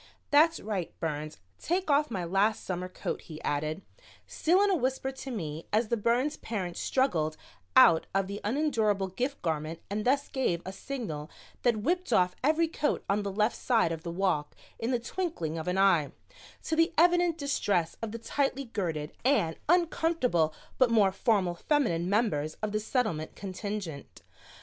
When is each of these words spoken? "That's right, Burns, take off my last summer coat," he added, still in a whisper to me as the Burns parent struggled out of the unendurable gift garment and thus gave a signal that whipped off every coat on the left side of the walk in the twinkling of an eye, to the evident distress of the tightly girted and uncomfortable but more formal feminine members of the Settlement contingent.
"That's 0.31 0.59
right, 0.59 0.99
Burns, 0.99 1.37
take 1.59 1.91
off 1.91 2.09
my 2.09 2.23
last 2.23 2.63
summer 2.65 2.89
coat," 2.89 3.21
he 3.21 3.39
added, 3.43 3.83
still 4.25 4.59
in 4.63 4.71
a 4.71 4.75
whisper 4.75 5.11
to 5.11 5.29
me 5.29 5.67
as 5.71 5.89
the 5.89 5.95
Burns 5.95 6.37
parent 6.37 6.75
struggled 6.75 7.37
out 7.75 8.07
of 8.11 8.25
the 8.25 8.41
unendurable 8.43 9.09
gift 9.09 9.43
garment 9.43 9.79
and 9.91 10.03
thus 10.03 10.27
gave 10.27 10.63
a 10.65 10.73
signal 10.73 11.29
that 11.61 11.83
whipped 11.83 12.11
off 12.11 12.35
every 12.43 12.67
coat 12.67 13.05
on 13.07 13.21
the 13.21 13.31
left 13.31 13.55
side 13.57 13.91
of 13.91 14.01
the 14.01 14.09
walk 14.09 14.55
in 14.79 14.89
the 14.89 14.97
twinkling 14.97 15.59
of 15.59 15.67
an 15.67 15.77
eye, 15.77 16.11
to 16.63 16.75
the 16.75 16.91
evident 16.97 17.37
distress 17.37 17.95
of 18.01 18.11
the 18.11 18.17
tightly 18.17 18.65
girted 18.65 19.11
and 19.23 19.55
uncomfortable 19.69 20.51
but 20.79 20.89
more 20.89 21.11
formal 21.11 21.53
feminine 21.53 22.09
members 22.09 22.55
of 22.63 22.71
the 22.71 22.79
Settlement 22.79 23.35
contingent. 23.35 24.23